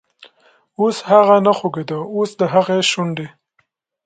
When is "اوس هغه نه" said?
0.79-1.53